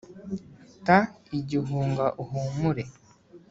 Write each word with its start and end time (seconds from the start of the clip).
ta 0.85 0.99
igihunga 1.39 2.05
uhumure, 2.23 2.83